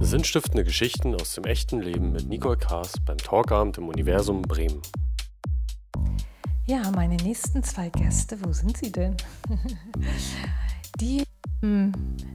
[0.00, 4.82] Sinnstiftende Geschichten aus dem echten Leben mit Nicole Kaas beim Talkabend im Universum Bremen.
[6.66, 9.16] Ja, meine nächsten zwei Gäste, wo sind sie denn?
[11.00, 11.24] Die
[11.60, 11.92] hm,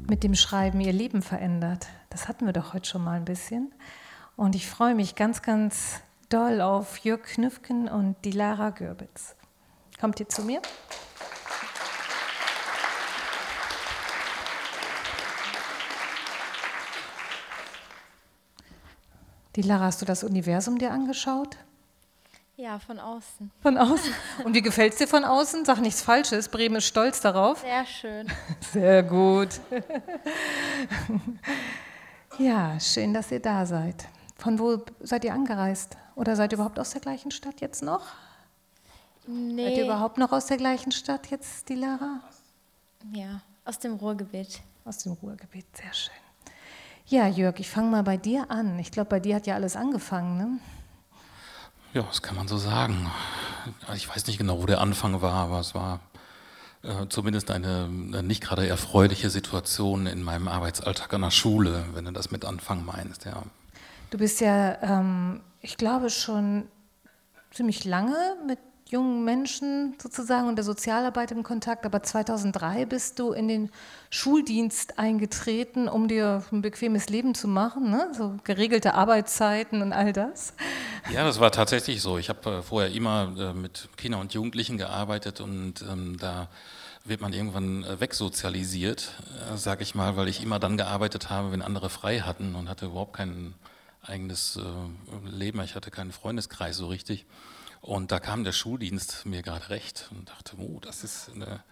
[0.09, 1.87] mit dem Schreiben ihr Leben verändert.
[2.09, 3.73] Das hatten wir doch heute schon mal ein bisschen.
[4.35, 9.35] Und ich freue mich ganz, ganz doll auf Jörg Knüffken und die Lara Gürbitz.
[9.99, 10.61] Kommt ihr zu mir?
[19.57, 21.57] Die Lara, hast du das Universum dir angeschaut?
[22.57, 23.49] Ja, von außen.
[23.59, 24.13] Von außen.
[24.43, 25.65] Und wie gefällt es dir von außen?
[25.65, 26.47] Sag nichts Falsches.
[26.49, 27.61] Bremen ist stolz darauf.
[27.61, 28.27] Sehr schön.
[28.71, 29.59] Sehr gut.
[32.37, 34.05] Ja, schön, dass ihr da seid.
[34.35, 35.97] Von wo seid ihr angereist?
[36.15, 38.05] Oder seid ihr überhaupt aus der gleichen Stadt jetzt noch?
[39.25, 39.69] Nee.
[39.69, 42.19] Seid ihr überhaupt noch aus der gleichen Stadt jetzt, die Lara?
[43.11, 44.61] Ja, aus dem Ruhrgebiet.
[44.85, 46.26] Aus dem Ruhrgebiet, sehr schön.
[47.09, 48.77] Ja, Jörg, ich fange mal bei dir an.
[48.79, 50.59] Ich glaube, bei dir hat ja alles angefangen, ne?
[51.93, 53.09] Ja, das kann man so sagen.
[53.95, 56.01] Ich weiß nicht genau, wo der Anfang war, aber es war
[56.83, 62.03] äh, zumindest eine, eine nicht gerade erfreuliche Situation in meinem Arbeitsalltag an der Schule, wenn
[62.03, 63.43] du das mit Anfang meinst, ja.
[64.09, 66.67] Du bist ja, ähm, ich glaube, schon
[67.51, 73.31] ziemlich lange mit jungen Menschen sozusagen und der Sozialarbeit im Kontakt, aber 2003 bist du
[73.31, 73.69] in den
[74.09, 78.09] Schuldienst eingetreten, um dir ein bequemes Leben zu machen, ne?
[78.13, 80.53] so geregelte Arbeitszeiten und all das.
[81.11, 82.17] Ja, das war tatsächlich so.
[82.17, 86.47] Ich habe äh, vorher immer äh, mit Kindern und Jugendlichen gearbeitet und ähm, da
[87.03, 89.13] wird man irgendwann äh, wegsozialisiert,
[89.55, 92.85] sage ich mal, weil ich immer dann gearbeitet habe, wenn andere frei hatten und hatte
[92.85, 93.53] überhaupt kein
[94.01, 94.57] eigenes
[95.25, 95.59] Leben.
[95.61, 97.25] Ich hatte keinen Freundeskreis so richtig.
[97.87, 101.63] Und da kam der Schuldienst mir gerade recht und dachte, oh, das ist eine,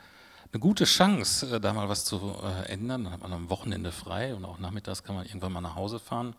[0.54, 3.04] eine gute Chance, äh, da mal was zu äh, ändern.
[3.04, 6.00] Dann hat man am Wochenende frei und auch nachmittags kann man irgendwann mal nach Hause
[6.00, 6.34] fahren.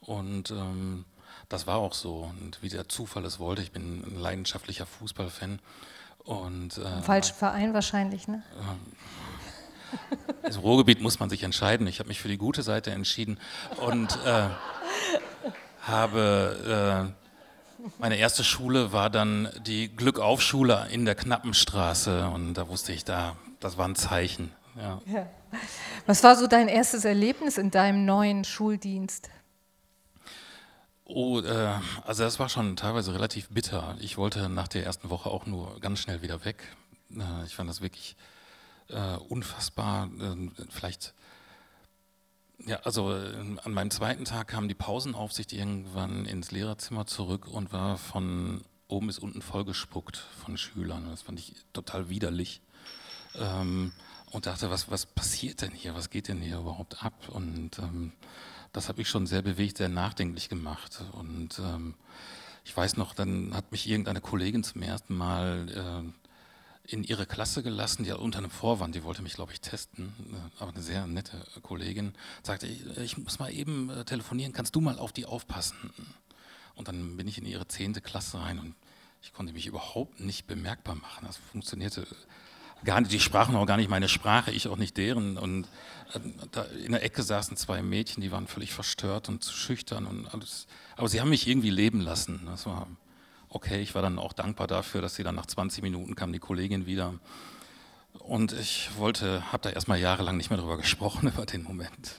[0.00, 1.04] Und ähm,
[1.48, 2.28] das war auch so.
[2.36, 5.60] Und wie der Zufall es wollte, ich bin ein leidenschaftlicher Fußballfan.
[6.24, 8.42] Und, äh, Falschen Verein wahrscheinlich, ne?
[10.42, 11.86] Äh, Im Ruhrgebiet muss man sich entscheiden.
[11.86, 13.38] Ich habe mich für die gute Seite entschieden
[13.76, 14.48] und äh,
[15.82, 17.21] habe äh,
[17.98, 23.36] meine erste Schule war dann die Glückauf-Schule in der Knappenstraße und da wusste ich, da,
[23.60, 24.52] das war ein Zeichen.
[24.76, 25.00] Ja.
[25.06, 25.26] Ja.
[26.06, 29.28] Was war so dein erstes Erlebnis in deinem neuen Schuldienst?
[31.04, 33.96] Oh, äh, also das war schon teilweise relativ bitter.
[34.00, 36.64] Ich wollte nach der ersten Woche auch nur ganz schnell wieder weg.
[37.10, 38.16] Äh, ich fand das wirklich
[38.88, 40.08] äh, unfassbar.
[40.20, 41.12] Äh, vielleicht
[42.66, 47.72] ja, also äh, an meinem zweiten Tag kam die Pausenaufsicht irgendwann ins Lehrerzimmer zurück und
[47.72, 51.06] war von oben bis unten vollgespuckt von Schülern.
[51.08, 52.60] Das fand ich total widerlich.
[53.34, 53.92] Ähm,
[54.30, 55.94] und dachte, was, was passiert denn hier?
[55.94, 57.28] Was geht denn hier überhaupt ab?
[57.28, 58.12] Und ähm,
[58.72, 61.04] das habe ich schon sehr bewegt, sehr nachdenklich gemacht.
[61.12, 61.94] Und ähm,
[62.64, 66.21] ich weiß noch, dann hat mich irgendeine Kollegin zum ersten Mal äh,
[66.92, 70.62] in ihre Klasse gelassen, die unter einem Vorwand, die wollte mich, glaube ich, testen, äh,
[70.62, 74.98] aber eine sehr nette Kollegin, sagte, ich muss mal eben äh, telefonieren, kannst du mal
[74.98, 75.76] auf die aufpassen?
[76.74, 78.74] Und dann bin ich in ihre zehnte Klasse rein und
[79.22, 81.26] ich konnte mich überhaupt nicht bemerkbar machen.
[81.26, 82.06] Das funktionierte
[82.84, 85.38] gar nicht, die sprachen auch gar nicht meine Sprache, ich auch nicht deren.
[85.38, 85.68] Und
[86.14, 90.26] äh, in der Ecke saßen zwei Mädchen, die waren völlig verstört und zu schüchtern und
[90.28, 90.66] alles.
[90.96, 92.42] Aber sie haben mich irgendwie leben lassen.
[92.46, 92.88] Das war
[93.52, 96.38] okay, ich war dann auch dankbar dafür, dass sie dann nach 20 Minuten kam die
[96.38, 97.14] Kollegin wieder.
[98.18, 102.16] Und ich wollte, habe da erstmal jahrelang nicht mehr darüber gesprochen, über den Moment.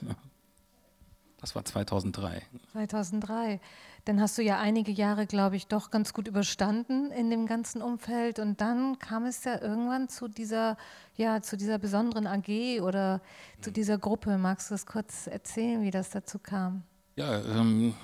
[1.40, 2.42] Das war 2003.
[2.72, 3.60] 2003.
[4.06, 7.82] Dann hast du ja einige Jahre, glaube ich, doch ganz gut überstanden in dem ganzen
[7.82, 8.38] Umfeld.
[8.38, 10.76] Und dann kam es ja irgendwann zu dieser,
[11.16, 13.20] ja, zu dieser besonderen AG oder
[13.60, 13.74] zu hm.
[13.74, 14.38] dieser Gruppe.
[14.38, 16.82] Magst du das kurz erzählen, wie das dazu kam?
[17.16, 17.94] Ja, ähm,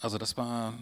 [0.00, 0.74] also das war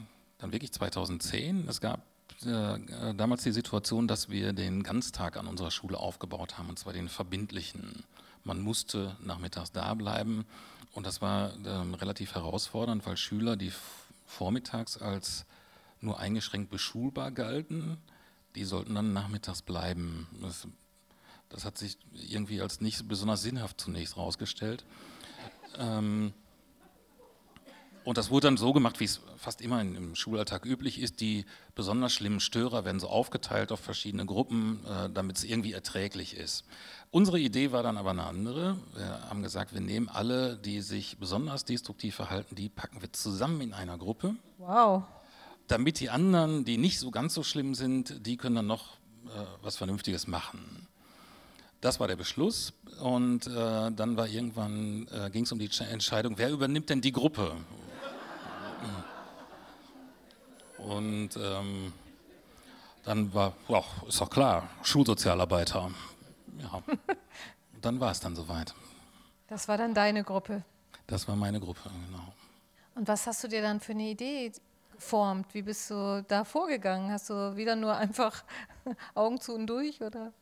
[0.45, 1.67] dann wirklich 2010.
[1.69, 2.03] Es gab
[2.45, 6.93] äh, damals die Situation, dass wir den Ganztag an unserer Schule aufgebaut haben, und zwar
[6.93, 8.05] den verbindlichen.
[8.45, 10.45] Man musste nachmittags da bleiben
[10.93, 13.73] und das war ähm, relativ herausfordernd, weil Schüler, die
[14.27, 15.47] vormittags als
[16.03, 17.97] nur eingeschränkt beschulbar galten,
[18.55, 20.29] die sollten dann nachmittags bleiben.
[20.43, 20.69] Das,
[21.49, 24.85] das hat sich irgendwie als nicht besonders sinnhaft zunächst herausgestellt.
[25.79, 26.35] Ähm,
[28.05, 31.21] und das wurde dann so gemacht, wie es fast immer im Schulalltag üblich ist.
[31.21, 36.37] Die besonders schlimmen Störer werden so aufgeteilt auf verschiedene Gruppen, äh, damit es irgendwie erträglich
[36.37, 36.65] ist.
[37.11, 38.77] Unsere Idee war dann aber eine andere.
[38.95, 43.63] Wir haben gesagt, wir nehmen alle, die sich besonders destruktiv verhalten, die packen wir zusammen
[43.63, 44.35] in einer Gruppe.
[44.59, 45.05] Wow.
[45.67, 48.97] Damit die anderen, die nicht so ganz so schlimm sind, die können dann noch
[49.27, 49.29] äh,
[49.63, 50.89] was Vernünftiges machen.
[51.81, 52.75] das war der Beschluss.
[53.01, 53.51] Und äh,
[53.93, 57.53] dann war irgendwann, äh, ging es um die Entscheidung, wer übernimmt denn die Gruppe?
[60.85, 61.93] Und ähm,
[63.05, 65.91] dann war, wow, ist doch klar, Schulsozialarbeiter.
[66.59, 66.83] Ja.
[67.81, 68.75] dann war es dann soweit.
[69.49, 70.63] Das war dann deine Gruppe.
[71.07, 72.33] Das war meine Gruppe, genau.
[72.95, 74.53] Und was hast du dir dann für eine Idee
[74.93, 75.53] geformt?
[75.53, 77.11] Wie bist du da vorgegangen?
[77.11, 78.45] Hast du wieder nur einfach
[79.15, 80.33] Augen zu und durch oder?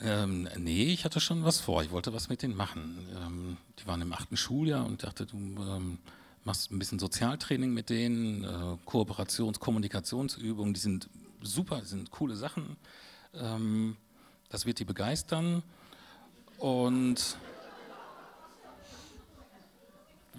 [0.00, 1.82] Ähm, nee, ich hatte schon was vor.
[1.82, 3.08] Ich wollte was mit denen machen.
[3.16, 5.98] Ähm, die waren im achten Schuljahr und dachte, du ähm,
[6.44, 11.08] machst ein bisschen Sozialtraining mit denen, äh, Kooperations-, Kommunikationsübungen, die sind
[11.42, 12.76] super, das sind coole Sachen.
[13.34, 13.96] Ähm,
[14.48, 15.62] das wird die begeistern.
[16.58, 17.36] Und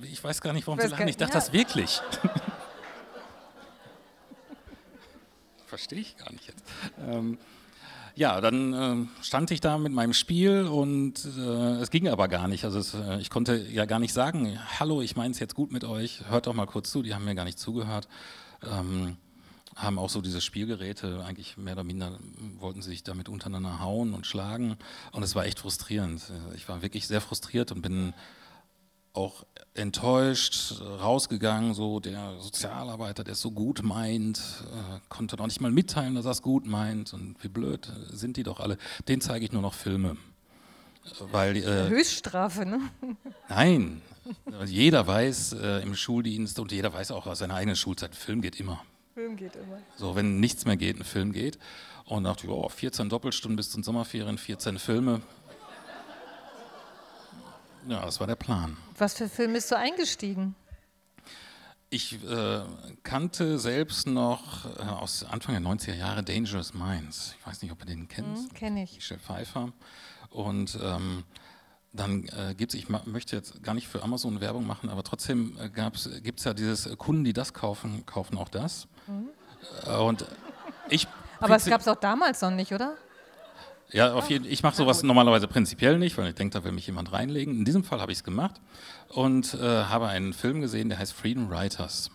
[0.02, 1.08] ich weiß gar nicht, warum sie lachen.
[1.08, 1.40] Ich dachte ja.
[1.40, 2.02] das wirklich.
[5.68, 6.64] Verstehe ich gar nicht jetzt.
[7.00, 7.38] Ähm,
[8.16, 12.48] ja, dann äh, stand ich da mit meinem Spiel und äh, es ging aber gar
[12.48, 12.64] nicht.
[12.64, 15.72] Also es, äh, ich konnte ja gar nicht sagen, hallo, ich meine es jetzt gut
[15.72, 18.08] mit euch, hört doch mal kurz zu, die haben mir gar nicht zugehört.
[18.64, 19.18] Ähm,
[19.76, 22.18] haben auch so diese Spielgeräte, eigentlich mehr oder minder
[22.60, 24.78] wollten sie sich damit untereinander hauen und schlagen.
[25.12, 26.22] Und es war echt frustrierend.
[26.56, 28.14] Ich war wirklich sehr frustriert und bin
[29.16, 31.74] auch enttäuscht rausgegangen.
[31.74, 36.26] So der Sozialarbeiter, der es so gut meint, äh, konnte noch nicht mal mitteilen, dass
[36.26, 37.14] er es gut meint.
[37.14, 38.78] Und wie blöd sind die doch alle.
[39.08, 40.18] Den zeige ich nur noch Filme.
[41.32, 42.80] Weil, äh, Höchststrafe, ne?
[43.48, 44.02] Nein,
[44.66, 48.60] jeder weiß äh, im Schuldienst und jeder weiß auch aus seiner eigenen Schulzeit, Film geht
[48.60, 48.82] immer.
[49.14, 49.78] Film geht immer.
[49.96, 51.60] So, wenn nichts mehr geht, ein Film geht.
[52.06, 55.22] Und dachte, oh, 14 Doppelstunden bis zum Sommerferien, 14 Filme.
[57.88, 58.78] Ja, das war der Plan.
[58.98, 60.56] Was für Film bist du eingestiegen?
[61.90, 62.62] Ich äh,
[63.04, 67.36] kannte selbst noch äh, aus Anfang der 90er Jahre Dangerous Minds.
[67.40, 68.52] Ich weiß nicht, ob du den kennst.
[68.52, 68.96] Mhm, Kenne ich.
[68.96, 69.72] Michelle Pfeiffer.
[70.30, 71.24] Und ähm,
[71.94, 75.58] dann äh, gibt es, ich möchte jetzt gar nicht für Amazon Werbung machen, aber trotzdem
[75.60, 78.88] äh, gibt es ja dieses äh, Kunden, die das kaufen, kaufen auch das.
[79.08, 79.30] Mhm.
[79.86, 80.26] Äh, und
[80.90, 81.08] ich.
[81.40, 82.98] Aber es gab es auch damals noch nicht, oder?
[83.96, 86.86] Ja, auf jeden, ich mache sowas normalerweise prinzipiell nicht, weil ich denke, da will mich
[86.86, 87.56] jemand reinlegen.
[87.56, 88.60] In diesem Fall habe ich es gemacht
[89.08, 92.12] und äh, habe einen Film gesehen, der heißt Freedom Writers.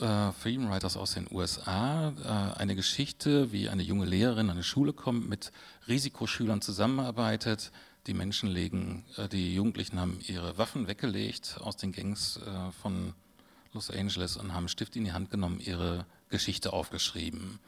[0.00, 2.10] Äh, Freedom Writers aus den USA.
[2.10, 5.50] Äh, eine Geschichte, wie eine junge Lehrerin an eine Schule kommt, mit
[5.88, 7.72] Risikoschülern zusammenarbeitet,
[8.06, 13.14] die Menschen legen, äh, die Jugendlichen haben ihre Waffen weggelegt aus den Gangs äh, von
[13.72, 17.60] Los Angeles und haben Stift in die Hand genommen, ihre Geschichte aufgeschrieben.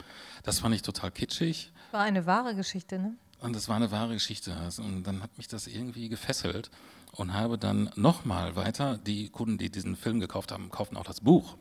[0.43, 1.71] Das fand ich total kitschig.
[1.91, 3.15] War eine wahre Geschichte, ne?
[3.39, 4.55] Und das war eine wahre Geschichte.
[4.79, 6.69] Und dann hat mich das irgendwie gefesselt
[7.13, 11.21] und habe dann nochmal weiter, die Kunden, die diesen Film gekauft haben, kauften auch das
[11.21, 11.55] Buch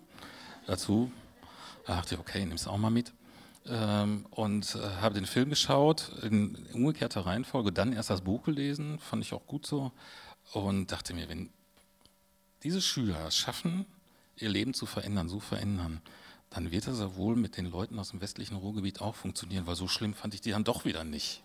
[0.67, 1.13] dazu.
[1.87, 3.13] Da dachte ich, okay, nimm es auch mal mit
[3.69, 8.99] ähm, und äh, habe den Film geschaut, in umgekehrter Reihenfolge, dann erst das Buch gelesen,
[8.99, 9.93] fand ich auch gut so
[10.53, 11.51] und dachte mir, wenn
[12.63, 13.87] diese Schüler es schaffen,
[14.37, 16.01] ihr Leben zu verändern, so verändern,
[16.51, 19.75] dann wird das ja wohl mit den Leuten aus dem westlichen Ruhrgebiet auch funktionieren, weil
[19.75, 21.43] so schlimm fand ich die dann doch wieder nicht.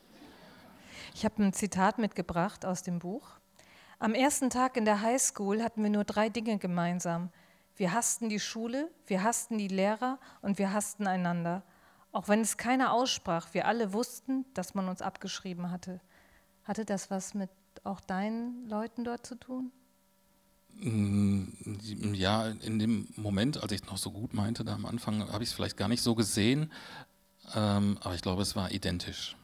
[1.14, 3.28] Ich habe ein Zitat mitgebracht aus dem Buch.
[4.00, 7.30] Am ersten Tag in der Highschool hatten wir nur drei Dinge gemeinsam.
[7.76, 11.64] Wir hassten die Schule, wir hassten die Lehrer und wir hassten einander.
[12.12, 16.02] Auch wenn es keiner aussprach, wir alle wussten, dass man uns abgeschrieben hatte.
[16.64, 17.50] Hatte das was mit
[17.84, 19.72] auch deinen Leuten dort zu tun?
[20.80, 25.32] Mm, ja, in dem Moment, als ich es noch so gut meinte, da am Anfang,
[25.32, 26.72] habe ich es vielleicht gar nicht so gesehen,
[27.56, 29.36] ähm, aber ich glaube, es war identisch,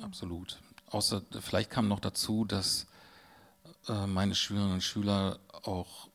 [0.00, 0.60] absolut.
[0.90, 2.86] Außer vielleicht kam noch dazu, dass
[3.88, 6.08] äh, meine Schülerinnen und Schüler auch,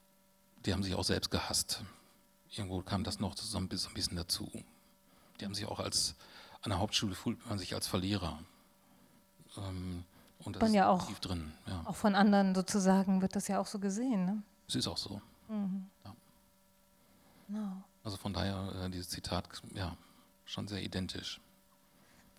[0.65, 1.83] die haben sich auch selbst gehasst.
[2.49, 4.51] Irgendwo kam das noch so ein bisschen dazu
[5.39, 6.15] die haben sich auch als,
[6.61, 8.39] an der Hauptschule fühlt man sich als Verlierer.
[9.57, 10.03] Ähm,
[10.39, 11.51] und das man ist ja auch, tief drin.
[11.67, 11.81] Ja.
[11.85, 14.25] Auch von anderen sozusagen wird das ja auch so gesehen.
[14.25, 14.43] Ne?
[14.67, 15.21] Es ist auch so.
[15.49, 15.89] Mhm.
[16.05, 16.15] Ja.
[17.47, 17.83] No.
[18.03, 19.95] Also von daher äh, dieses Zitat, ja,
[20.45, 21.39] schon sehr identisch.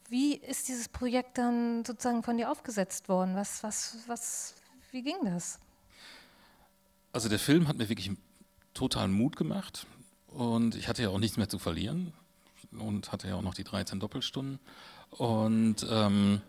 [0.09, 3.35] Wie ist dieses Projekt dann sozusagen von dir aufgesetzt worden?
[3.37, 4.55] Was, was, was,
[4.91, 5.59] wie ging das?
[7.13, 8.11] Also der Film hat mir wirklich
[8.75, 9.87] totalen Mut gemacht
[10.29, 12.13] und ich hatte ja auch nichts mehr zu verlieren
[12.73, 14.59] und hatte ja auch noch die 13 Doppelstunden.
[15.11, 16.41] Und ähm,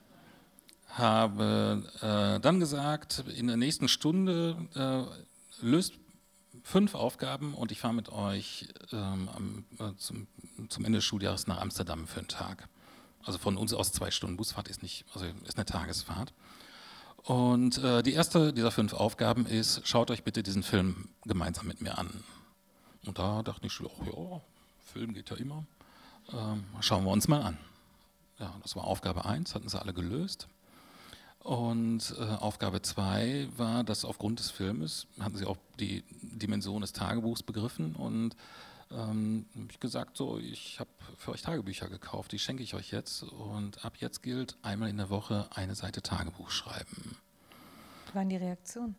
[0.90, 5.94] habe äh, dann gesagt, in der nächsten Stunde äh, löst
[6.64, 10.28] fünf Aufgaben und ich fahre mit euch ähm, äh, zum,
[10.70, 12.68] zum, Ende des Schuljahres nach Amsterdam für einen Tag.
[13.24, 16.34] Also von uns aus zwei Stunden Busfahrt ist nicht, also ist eine Tagesfahrt.
[17.24, 21.82] Und äh, die erste dieser fünf Aufgaben ist, schaut euch bitte diesen Film gemeinsam mit
[21.82, 22.24] mir an.
[23.06, 24.42] Und da dachte ich, oh ja,
[24.94, 25.66] Film geht ja immer.
[26.32, 27.58] Ähm, schauen wir uns mal an.
[28.40, 30.48] Ja, das war Aufgabe 1, hatten sie alle gelöst.
[31.46, 36.92] Und äh, Aufgabe zwei war, dass aufgrund des Filmes hatten sie auch die Dimension des
[36.92, 38.36] Tagebuchs begriffen und
[38.90, 42.92] ähm, habe ich gesagt, so, ich habe für euch Tagebücher gekauft, die schenke ich euch
[42.92, 47.16] jetzt und ab jetzt gilt einmal in der Woche eine Seite Tagebuch schreiben.
[48.08, 48.96] Was waren die Reaktionen?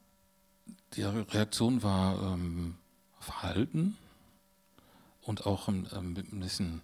[0.95, 2.77] Die Reaktion war ähm,
[3.19, 3.99] Verhalten
[5.23, 6.81] und auch ein, ein bisschen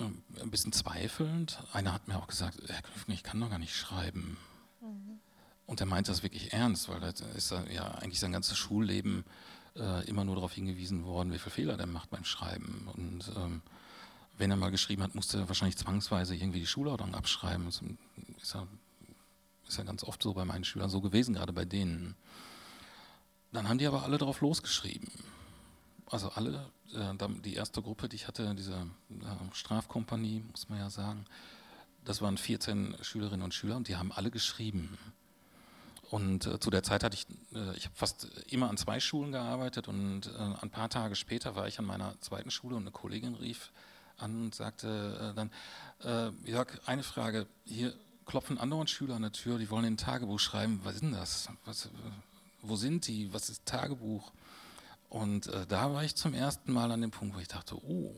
[0.00, 1.58] ein bisschen zweifelnd.
[1.72, 4.36] Einer hat mir auch gesagt, Herr Knüffgen, ich kann doch gar nicht schreiben.
[4.80, 5.20] Mhm.
[5.66, 9.24] Und er meint das wirklich ernst, weil da ist ja eigentlich sein ganzes Schulleben
[9.74, 12.88] äh, immer nur darauf hingewiesen worden, wie viele Fehler der macht beim Schreiben.
[12.94, 13.62] Und ähm,
[14.38, 17.66] wenn er mal geschrieben hat, musste er wahrscheinlich zwangsweise irgendwie die Schulordnung abschreiben.
[17.66, 17.80] Das
[18.42, 18.66] ist ja,
[19.66, 22.14] ist ja ganz oft so bei meinen Schülern so gewesen, gerade bei denen.
[23.52, 25.10] Dann haben die aber alle darauf losgeschrieben.
[26.08, 30.90] Also alle äh, die erste Gruppe, die ich hatte, diese äh, Strafkompanie, muss man ja
[30.90, 31.26] sagen,
[32.04, 34.96] das waren 14 Schülerinnen und Schüler und die haben alle geschrieben.
[36.10, 39.32] Und äh, zu der Zeit hatte ich, äh, ich habe fast immer an zwei Schulen
[39.32, 42.92] gearbeitet und äh, ein paar Tage später war ich an meiner zweiten Schule und eine
[42.92, 43.72] Kollegin rief
[44.16, 45.50] an und sagte äh, dann,
[46.44, 47.94] Jörg, eine Frage, hier
[48.26, 51.48] klopfen andere Schüler an der Tür, die wollen ein Tagebuch schreiben, was ist denn das?
[51.64, 51.88] Was,
[52.60, 53.32] wo sind die?
[53.32, 54.30] Was ist Tagebuch?
[55.08, 58.14] Und äh, da war ich zum ersten Mal an dem Punkt, wo ich dachte, oh,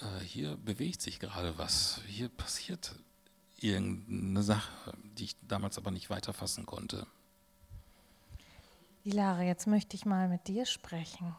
[0.00, 2.94] äh, hier bewegt sich gerade was, hier passiert
[3.60, 7.06] irgendeine Sache, die ich damals aber nicht weiterfassen konnte.
[9.04, 11.34] Lara, jetzt möchte ich mal mit dir sprechen.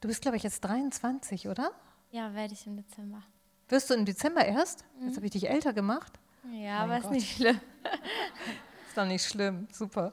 [0.00, 1.72] Du bist, glaube ich, jetzt 23, oder?
[2.10, 3.22] Ja, werde ich im Dezember.
[3.68, 4.84] Wirst du im Dezember erst?
[4.98, 5.08] Mhm.
[5.08, 6.12] Jetzt habe ich dich älter gemacht.
[6.52, 7.04] Ja, mein aber Gott.
[7.04, 7.60] ist nicht schlimm.
[8.96, 10.10] ist doch nicht schlimm, super.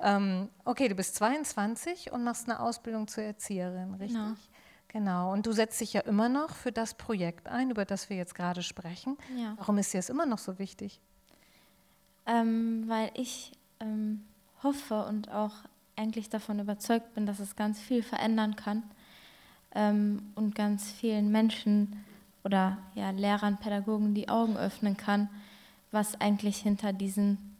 [0.00, 4.16] Ähm, okay, du bist 22 und machst eine Ausbildung zur Erzieherin, richtig?
[4.16, 4.34] Genau.
[4.88, 8.16] Genau, und du setzt dich ja immer noch für das Projekt ein, über das wir
[8.16, 9.16] jetzt gerade sprechen.
[9.36, 9.54] Ja.
[9.56, 11.00] Warum ist dir das immer noch so wichtig?
[12.26, 14.22] Ähm, weil ich ähm,
[14.62, 15.52] hoffe und auch
[15.96, 18.82] eigentlich davon überzeugt bin, dass es ganz viel verändern kann
[19.74, 22.04] ähm, und ganz vielen Menschen
[22.44, 25.28] oder ja, Lehrern, Pädagogen die Augen öffnen kann,
[25.90, 27.51] was eigentlich hinter diesen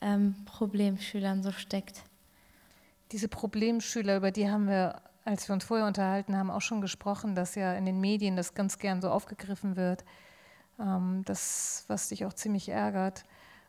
[0.00, 2.02] ähm, Problemschülern so steckt.
[3.12, 7.34] Diese Problemschüler, über die haben wir, als wir uns vorher unterhalten haben, auch schon gesprochen,
[7.34, 10.04] dass ja in den Medien das ganz gern so aufgegriffen wird.
[10.78, 13.24] Ähm, das, was dich auch ziemlich ärgert.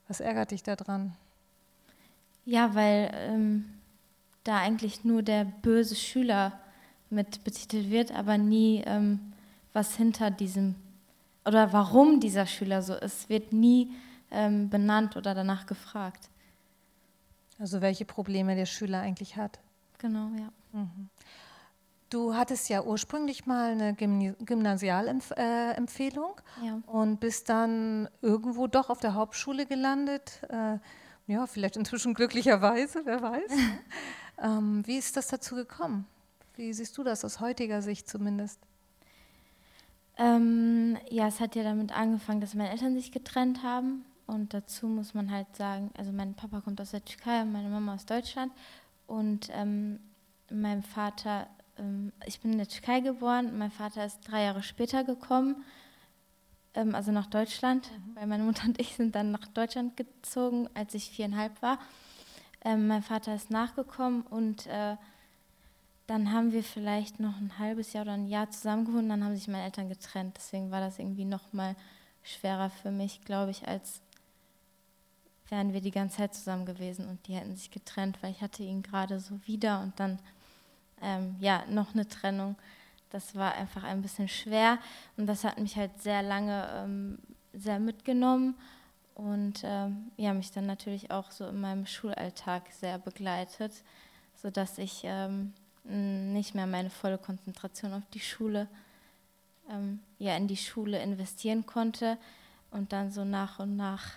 [0.08, 1.16] Was ärgert dich daran?
[2.46, 3.66] Ja, weil ähm,
[4.44, 6.60] da eigentlich nur der böse Schüler
[7.10, 9.34] mit betitelt wird, aber nie ähm,
[9.74, 10.76] was hinter diesem
[11.46, 13.92] oder warum dieser Schüler so ist, wird nie
[14.32, 16.30] ähm, benannt oder danach gefragt.
[17.60, 19.60] Also welche Probleme der Schüler eigentlich hat.
[19.98, 20.50] Genau, ja.
[20.72, 21.10] Mhm.
[22.10, 26.82] Du hattest ja ursprünglich mal eine Gymnasialempfehlung äh, ja.
[26.88, 30.42] und bist dann irgendwo doch auf der Hauptschule gelandet.
[30.50, 30.80] Äh,
[31.28, 33.52] ja, vielleicht inzwischen glücklicherweise, wer weiß.
[34.42, 36.08] ähm, wie ist das dazu gekommen?
[36.56, 38.60] Wie siehst du das aus heutiger Sicht zumindest?
[40.18, 44.88] Ähm, ja, es hat ja damit angefangen, dass meine Eltern sich getrennt haben und dazu
[44.88, 48.06] muss man halt sagen, also mein Papa kommt aus der Türkei und meine Mama aus
[48.06, 48.54] Deutschland.
[49.08, 50.00] Und ähm,
[50.52, 51.48] mein Vater,
[51.80, 55.64] ähm, ich bin in der Türkei geboren, mein Vater ist drei Jahre später gekommen,
[56.76, 58.16] ähm, also nach Deutschland, mhm.
[58.16, 61.80] weil meine Mutter und ich sind dann nach Deutschland gezogen, als ich viereinhalb war.
[62.64, 64.96] Ähm, mein Vater ist nachgekommen und äh,
[66.06, 69.36] dann haben wir vielleicht noch ein halbes Jahr oder ein Jahr zusammen gewohnt, dann haben
[69.36, 70.38] sich meine Eltern getrennt.
[70.38, 71.76] Deswegen war das irgendwie noch mal
[72.22, 74.02] schwerer für mich, glaube ich, als
[75.50, 78.64] wären wir die ganze Zeit zusammen gewesen und die hätten sich getrennt, weil ich hatte
[78.64, 80.20] ihn gerade so wieder und dann
[81.02, 82.56] ähm, ja noch eine Trennung.
[83.10, 84.78] Das war einfach ein bisschen schwer
[85.18, 87.18] und das hat mich halt sehr lange ähm,
[87.54, 88.56] sehr mitgenommen
[89.16, 93.74] und ähm, ja mich dann natürlich auch so in meinem Schulalltag sehr begleitet,
[94.36, 95.54] sodass ich ähm,
[95.84, 98.68] nicht mehr meine volle Konzentration auf die Schule
[99.70, 102.18] ähm, ja in die Schule investieren konnte
[102.72, 104.14] und dann so nach und nach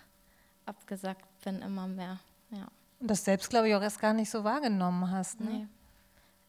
[0.67, 2.19] abgesagt bin, immer mehr.
[2.51, 2.67] Ja.
[3.01, 5.41] Und das selbst, glaube ich, auch erst gar nicht so wahrgenommen hast.
[5.41, 5.51] Ne?
[5.51, 5.67] Nee.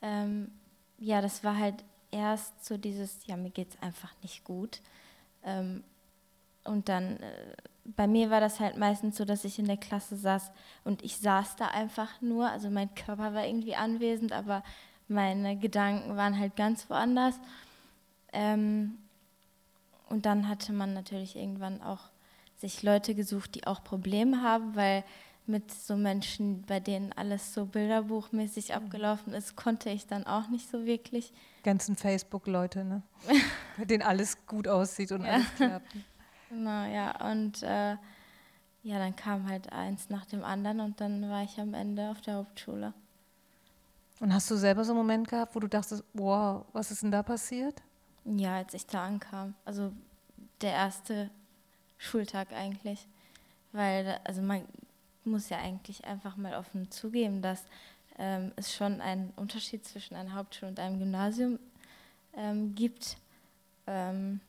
[0.02, 0.52] Ähm,
[1.00, 4.82] ja, das war halt erst so dieses, ja, mir geht es einfach nicht gut.
[5.44, 5.84] Ähm,
[6.64, 10.16] und dann, äh, bei mir war das halt meistens so, dass ich in der Klasse
[10.16, 10.52] saß
[10.86, 12.50] und ich saß da einfach nur.
[12.50, 14.64] Also mein Körper war irgendwie anwesend, aber
[15.08, 17.40] meine Gedanken waren halt ganz woanders.
[18.32, 18.98] Ähm,
[20.08, 22.13] und dann hatte man natürlich irgendwann auch
[22.64, 25.04] sich Leute gesucht, die auch Probleme haben, weil
[25.46, 28.76] mit so Menschen, bei denen alles so bilderbuchmäßig mhm.
[28.76, 31.34] abgelaufen ist, konnte ich dann auch nicht so wirklich.
[31.64, 33.04] Ganzen Facebook-Leute, ne?
[33.78, 35.34] bei denen alles gut aussieht und ja.
[35.34, 35.96] alles klappt.
[36.50, 37.30] Genau, ja.
[37.32, 37.98] Und äh,
[38.84, 42.22] ja, dann kam halt eins nach dem anderen und dann war ich am Ende auf
[42.22, 42.94] der Hauptschule.
[44.22, 47.12] Und hast du selber so einen Moment gehabt, wo du dachtest, wow, was ist denn
[47.12, 47.82] da passiert?
[48.24, 49.54] Ja, als ich da ankam.
[49.66, 49.92] Also
[50.62, 51.30] der erste
[52.04, 53.08] Schultag eigentlich.
[53.72, 54.64] Weil, also man
[55.26, 57.64] muss ja eigentlich einfach mal offen zugeben, dass
[58.20, 61.60] ähm, es schon einen Unterschied zwischen einer Hauptschule und einem Gymnasium
[62.36, 63.18] ähm, gibt.
[63.88, 64.40] Ähm,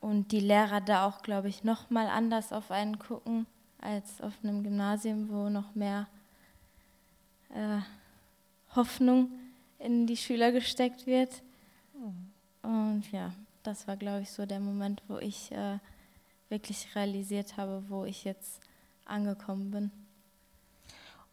[0.00, 3.46] und die Lehrer da auch, glaube ich, noch mal anders auf einen gucken
[3.80, 6.06] als auf einem Gymnasium, wo noch mehr
[7.54, 7.80] äh,
[8.74, 9.30] Hoffnung
[9.78, 11.42] in die Schüler gesteckt wird.
[12.62, 13.32] Und ja,
[13.66, 15.78] das war, glaube ich, so der Moment, wo ich äh,
[16.48, 18.60] wirklich realisiert habe, wo ich jetzt
[19.04, 19.90] angekommen bin.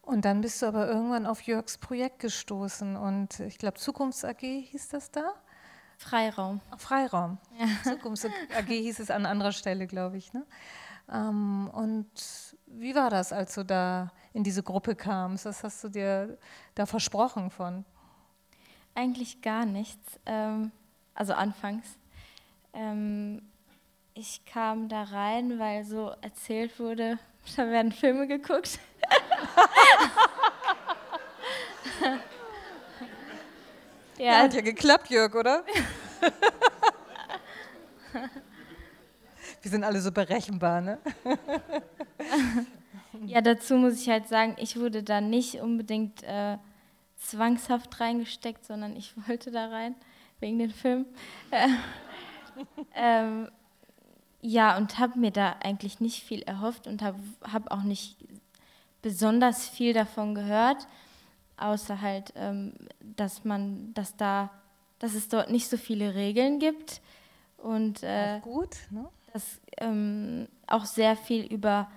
[0.02, 4.40] Und dann bist du aber irgendwann auf Jörgs Projekt gestoßen und ich glaube Zukunfts AG
[4.40, 5.32] hieß das da?
[5.96, 6.60] Freiraum.
[6.76, 7.38] Freiraum.
[7.58, 7.66] Ja.
[7.84, 10.32] Zukunfts AG hieß es an anderer Stelle, glaube ich.
[10.34, 10.44] Ne?
[11.10, 12.10] Ähm, und
[12.66, 15.46] wie war das, als du da in diese Gruppe kamst?
[15.46, 16.38] Was hast du dir
[16.74, 17.84] da versprochen von?
[18.94, 20.20] Eigentlich gar nichts.
[20.26, 20.70] Ähm,
[21.14, 21.96] also anfangs.
[22.74, 23.40] Ähm,
[24.14, 27.18] ich kam da rein, weil so erzählt wurde,
[27.56, 28.78] da werden Filme geguckt.
[34.18, 35.64] ja, ja, hat ja geklappt, Jörg, oder?
[39.62, 40.98] Wir sind alle so berechenbar, ne?
[43.26, 46.58] ja, dazu muss ich halt sagen, ich wurde da nicht unbedingt äh,
[47.16, 49.94] zwangshaft reingesteckt, sondern ich wollte da rein,
[50.40, 51.06] wegen den Filmen.
[52.94, 53.50] Äh, ähm,
[54.40, 58.16] ja, und habe mir da eigentlich nicht viel erhofft und habe hab auch nicht
[59.02, 60.86] besonders viel davon gehört,
[61.56, 64.50] außer halt, ähm, dass man, dass da,
[64.98, 67.00] dass es dort nicht so viele Regeln gibt
[67.58, 69.08] und äh, gut, ne?
[69.32, 71.90] dass ähm, auch sehr viel über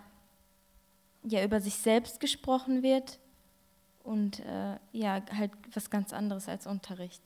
[1.23, 3.19] ja über sich selbst gesprochen wird
[4.03, 7.22] und äh, ja halt was ganz anderes als Unterricht.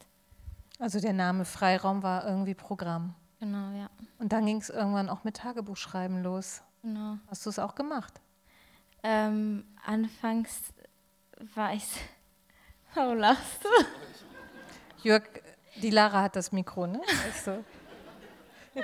[0.80, 3.14] Also der Name Freiraum war irgendwie Programm.
[3.42, 3.90] Genau, ja.
[4.20, 6.62] Und dann ging es irgendwann auch mit Tagebuchschreiben los.
[6.84, 7.18] Genau.
[7.28, 8.22] Hast du es auch gemacht?
[9.02, 10.72] Ähm, anfangs
[11.56, 11.88] war ich.
[12.94, 13.70] Warum lachst du?
[15.02, 15.24] Jörg,
[15.82, 17.02] die Lara hat das Mikro, ne?
[17.26, 17.64] Also.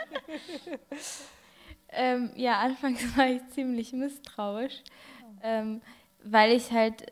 [1.90, 4.82] ähm, ja, anfangs war ich ziemlich misstrauisch,
[5.44, 5.84] ähm,
[6.24, 7.12] weil ich halt äh,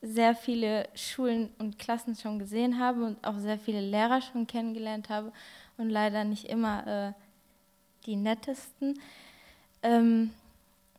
[0.00, 5.10] sehr viele Schulen und Klassen schon gesehen habe und auch sehr viele Lehrer schon kennengelernt
[5.10, 5.30] habe
[5.78, 7.12] und leider nicht immer äh,
[8.06, 8.98] die nettesten,
[9.82, 10.32] ähm,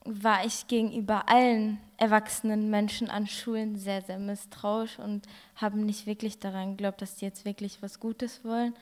[0.05, 6.39] war ich gegenüber allen erwachsenen Menschen an Schulen sehr, sehr misstrauisch und habe nicht wirklich
[6.39, 8.73] daran geglaubt, dass die jetzt wirklich was Gutes wollen,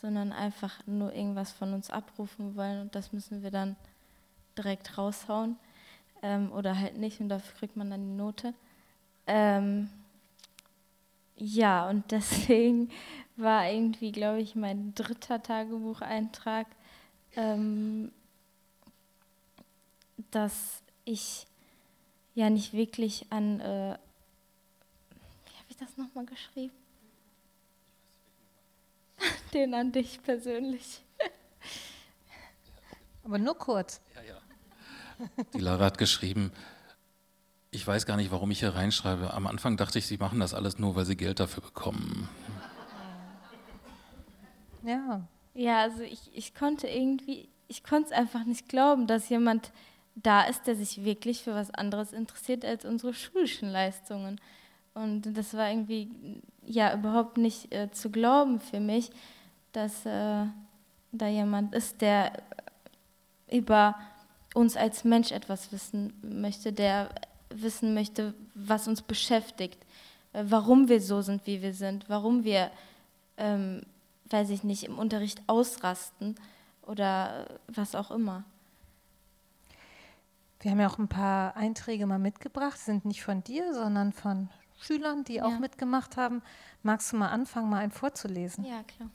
[0.00, 3.76] sondern einfach nur irgendwas von uns abrufen wollen und das müssen wir dann
[4.58, 5.56] direkt raushauen
[6.22, 8.54] ähm, oder halt nicht und dafür kriegt man dann die Note.
[9.26, 9.88] Ähm,
[11.36, 12.90] ja, und deswegen
[13.36, 16.66] war irgendwie, glaube ich, mein dritter Tagebucheintrag,
[17.36, 18.10] ähm,
[20.30, 21.46] dass ich
[22.34, 23.98] ja nicht wirklich an, äh,
[25.44, 26.74] wie habe ich das nochmal geschrieben?
[29.52, 31.02] Den an dich persönlich.
[33.24, 34.00] Aber nur kurz.
[34.14, 34.40] Ja, ja.
[35.52, 36.52] Die Lara hat geschrieben,
[37.76, 39.34] ich weiß gar nicht, warum ich hier reinschreibe.
[39.34, 42.28] Am Anfang dachte ich, sie machen das alles nur, weil sie Geld dafür bekommen.
[44.82, 45.20] Ja.
[45.54, 49.72] Ja, also ich, ich konnte irgendwie, ich konnte es einfach nicht glauben, dass jemand
[50.14, 54.40] da ist, der sich wirklich für was anderes interessiert als unsere schulischen Leistungen.
[54.94, 56.10] Und das war irgendwie
[56.64, 59.10] ja überhaupt nicht äh, zu glauben für mich,
[59.72, 60.46] dass äh,
[61.12, 62.32] da jemand ist, der
[63.50, 63.96] über
[64.54, 67.10] uns als Mensch etwas wissen möchte, der
[67.62, 69.84] wissen möchte, was uns beschäftigt,
[70.32, 72.70] äh, warum wir so sind, wie wir sind, warum wir
[73.36, 73.82] ähm,
[74.30, 76.36] weiß ich nicht, im Unterricht ausrasten
[76.82, 78.44] oder was auch immer.
[80.60, 84.48] Wir haben ja auch ein paar Einträge mal mitgebracht, sind nicht von dir, sondern von
[84.80, 85.44] Schülern, die ja.
[85.44, 86.42] auch mitgemacht haben.
[86.82, 88.64] Magst du mal anfangen, mal einen vorzulesen?
[88.64, 89.10] Ja, klar.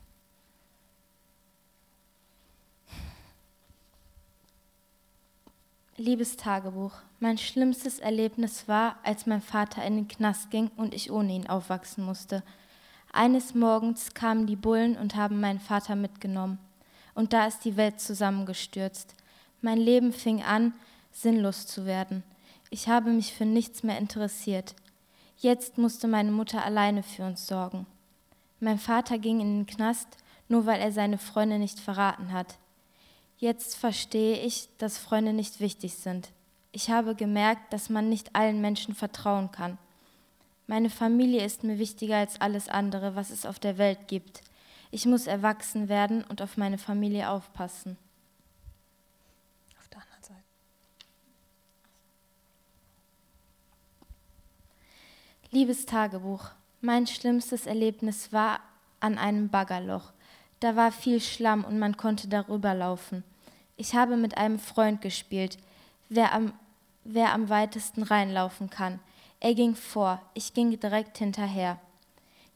[6.01, 11.11] Liebes Tagebuch, mein schlimmstes Erlebnis war, als mein Vater in den Knast ging und ich
[11.11, 12.41] ohne ihn aufwachsen musste.
[13.13, 16.57] Eines Morgens kamen die Bullen und haben meinen Vater mitgenommen.
[17.13, 19.13] Und da ist die Welt zusammengestürzt.
[19.61, 20.73] Mein Leben fing an,
[21.11, 22.23] sinnlos zu werden.
[22.71, 24.73] Ich habe mich für nichts mehr interessiert.
[25.37, 27.85] Jetzt musste meine Mutter alleine für uns sorgen.
[28.59, 30.07] Mein Vater ging in den Knast,
[30.49, 32.57] nur weil er seine Freundin nicht verraten hat.
[33.41, 36.29] Jetzt verstehe ich, dass Freunde nicht wichtig sind.
[36.71, 39.79] Ich habe gemerkt, dass man nicht allen Menschen vertrauen kann.
[40.67, 44.43] Meine Familie ist mir wichtiger als alles andere, was es auf der Welt gibt.
[44.91, 47.97] Ich muss erwachsen werden und auf meine Familie aufpassen.
[49.79, 50.43] Auf der anderen Seite.
[55.49, 58.59] Liebes Tagebuch, mein schlimmstes Erlebnis war
[58.99, 60.13] an einem Baggerloch.
[60.59, 63.23] Da war viel Schlamm und man konnte darüber laufen.
[63.81, 65.57] Ich habe mit einem Freund gespielt,
[66.07, 66.53] wer am,
[67.03, 68.99] wer am weitesten reinlaufen kann.
[69.39, 71.79] Er ging vor, ich ging direkt hinterher.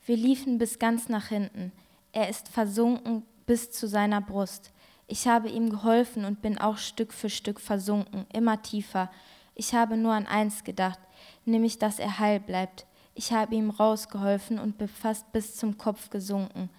[0.06, 1.72] Wir liefen bis ganz nach hinten.
[2.12, 4.72] Er ist versunken bis zu seiner Brust.
[5.08, 9.10] Ich habe ihm geholfen und bin auch Stück für Stück versunken, immer tiefer.
[9.56, 11.00] Ich habe nur an eins gedacht,
[11.44, 12.86] nämlich dass er heil bleibt.
[13.16, 16.70] Ich habe ihm rausgeholfen und bin fast bis zum Kopf gesunken.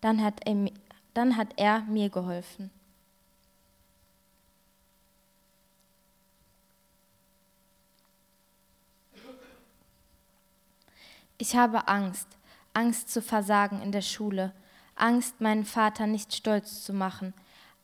[0.00, 0.70] Dann hat er,
[1.12, 2.70] dann hat er mir geholfen.
[11.38, 12.28] Ich habe Angst,
[12.72, 14.52] Angst zu versagen in der Schule,
[14.94, 17.34] Angst, meinen Vater nicht stolz zu machen,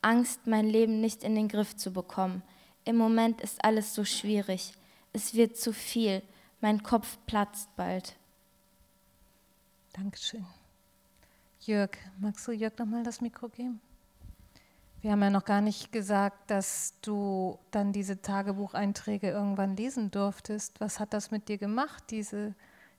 [0.01, 2.41] Angst, mein Leben nicht in den Griff zu bekommen.
[2.85, 4.73] Im Moment ist alles so schwierig.
[5.13, 6.21] Es wird zu viel.
[6.59, 8.15] Mein Kopf platzt bald.
[9.93, 10.45] Dankeschön.
[11.61, 13.79] Jörg, magst du Jörg nochmal das Mikro geben?
[15.01, 20.79] Wir haben ja noch gar nicht gesagt, dass du dann diese Tagebucheinträge irgendwann lesen durftest.
[20.81, 22.55] Was hat das mit dir gemacht, diese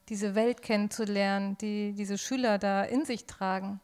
[0.09, 3.81] diese Welt kennenzulernen, die diese Schüler da in sich tragen?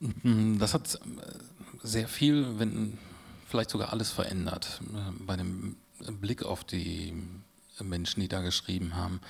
[0.00, 0.98] Mhm, das hat
[1.82, 2.98] sehr viel, wenn
[3.48, 5.76] vielleicht sogar alles verändert äh, bei dem
[6.20, 7.14] Blick auf die
[7.80, 9.20] Menschen, die da geschrieben haben.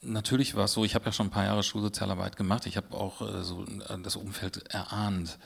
[0.00, 2.96] Natürlich war es so, ich habe ja schon ein paar Jahre Schulsozialarbeit gemacht, ich habe
[2.96, 5.38] auch äh, so äh, das Umfeld erahnt,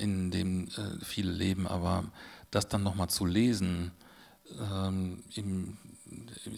[0.00, 0.68] in dem
[1.02, 2.04] viele leben, aber
[2.50, 3.90] das dann nochmal zu lesen,
[4.58, 5.76] ähm, im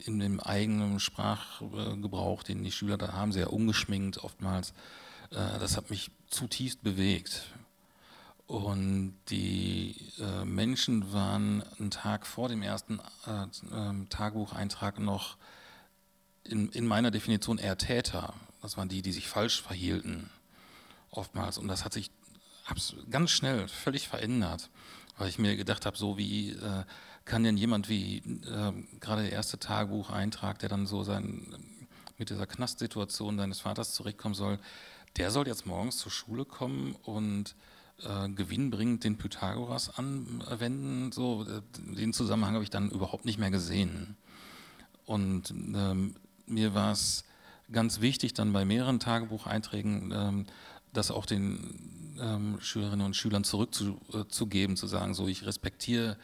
[0.04, 4.72] in dem eigenen Sprachgebrauch, den die Schüler da haben, sehr ungeschminkt oftmals,
[5.30, 7.52] äh, das hat mich zutiefst bewegt.
[8.46, 15.36] Und die äh, Menschen waren einen Tag vor dem ersten äh, ähm, Tagebucheintrag noch
[16.42, 18.34] in, in meiner Definition eher Täter.
[18.60, 20.30] Das waren die, die sich falsch verhielten,
[21.10, 21.58] oftmals.
[21.58, 22.10] Und das hat sich
[23.08, 24.68] ganz schnell völlig verändert,
[25.16, 26.56] weil ich mir gedacht habe, so wie
[27.30, 31.46] kann denn jemand wie äh, gerade der erste Tagebucheintrag, der dann so sein,
[32.18, 34.58] mit dieser Knastsituation seines Vaters zurückkommen soll,
[35.16, 37.54] der soll jetzt morgens zur Schule kommen und
[38.02, 41.12] äh, gewinnbringend den Pythagoras anwenden.
[41.12, 41.62] So, äh,
[41.94, 44.16] den Zusammenhang habe ich dann überhaupt nicht mehr gesehen.
[45.06, 46.16] Und ähm,
[46.46, 47.22] mir war es
[47.70, 50.46] ganz wichtig, dann bei mehreren Tagebucheinträgen ähm,
[50.92, 56.16] das auch den ähm, Schülerinnen und Schülern zurückzugeben, zu, äh, zu sagen, so ich respektiere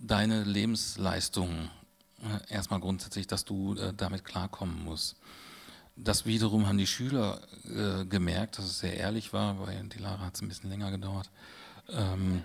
[0.00, 1.70] deine Lebensleistung
[2.22, 5.16] äh, erstmal grundsätzlich, dass du äh, damit klarkommen musst.
[5.96, 10.26] Das wiederum haben die Schüler äh, gemerkt, dass es sehr ehrlich war, weil die Lara
[10.26, 11.30] hat es ein bisschen länger gedauert.
[11.90, 12.42] Ähm,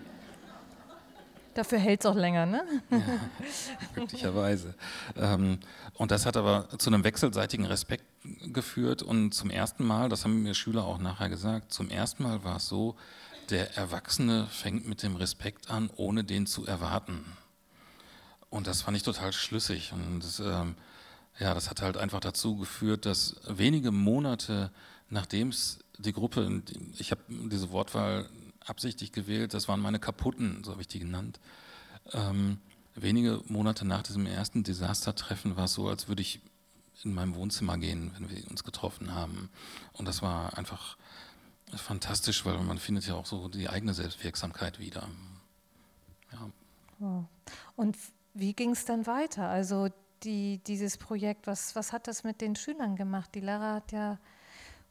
[1.54, 2.64] Dafür hält es auch länger, ne?
[2.90, 3.00] ja,
[3.94, 4.74] glücklicherweise.
[5.16, 5.60] Ähm,
[5.94, 8.06] und das hat aber zu einem wechselseitigen Respekt
[8.52, 9.04] geführt.
[9.04, 12.56] Und zum ersten Mal, das haben mir Schüler auch nachher gesagt, zum ersten Mal war
[12.56, 12.96] es so,
[13.52, 17.24] der Erwachsene fängt mit dem Respekt an, ohne den zu erwarten.
[18.54, 19.94] Und das fand ich total schlüssig.
[19.94, 20.76] Und das, ähm,
[21.40, 24.72] ja, das hat halt einfach dazu geführt, dass wenige Monate
[25.10, 26.62] nachdem es die Gruppe,
[26.98, 28.30] ich habe diese Wortwahl
[28.66, 31.40] absichtlich gewählt, das waren meine kaputten, so habe ich die genannt.
[32.12, 32.60] Ähm,
[32.96, 36.42] wenige Monate nach diesem ersten Desastertreffen war es so, als würde ich
[37.04, 39.50] in meinem Wohnzimmer gehen, wenn wir uns getroffen haben.
[39.94, 40.98] Und das war einfach
[41.76, 45.08] fantastisch, weil man findet ja auch so die eigene Selbstwirksamkeit wieder.
[47.00, 47.28] Ja.
[47.76, 47.98] Und
[48.34, 49.48] wie ging es dann weiter?
[49.48, 49.90] Also
[50.24, 53.30] die, dieses Projekt, was, was hat das mit den Schülern gemacht?
[53.36, 54.20] Die Lara hat ja,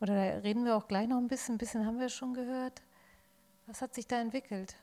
[0.00, 2.82] oder da reden wir auch gleich noch ein bisschen, ein bisschen haben wir schon gehört.
[3.66, 4.74] Was hat sich da entwickelt?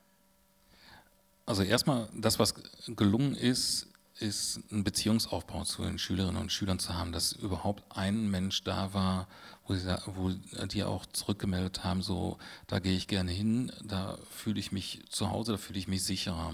[1.45, 2.53] Also erstmal, das, was
[2.87, 3.87] gelungen ist,
[4.19, 8.93] ist ein Beziehungsaufbau zu den Schülerinnen und Schülern zu haben, dass überhaupt ein Mensch da
[8.93, 9.27] war,
[9.65, 10.29] wo, sie, wo
[10.67, 15.31] die auch zurückgemeldet haben, so, da gehe ich gerne hin, da fühle ich mich zu
[15.31, 16.53] Hause, da fühle ich mich sicherer.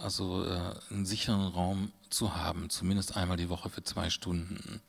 [0.00, 4.80] Also äh, einen sicheren Raum zu haben, zumindest einmal die Woche für zwei Stunden.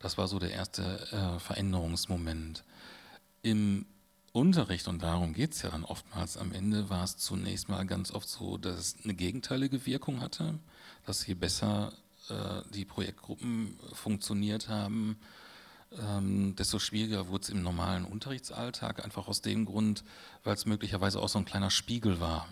[0.00, 2.64] Das war so der erste äh, Veränderungsmoment.
[3.42, 3.86] Im
[4.32, 8.12] Unterricht, und darum geht es ja dann oftmals am Ende, war es zunächst mal ganz
[8.12, 10.58] oft so, dass es eine gegenteilige Wirkung hatte,
[11.06, 11.92] dass je besser
[12.28, 15.18] äh, die Projektgruppen funktioniert haben,
[16.00, 20.04] ähm, desto schwieriger wurde es im normalen Unterrichtsalltag, einfach aus dem Grund,
[20.44, 22.48] weil es möglicherweise auch so ein kleiner Spiegel war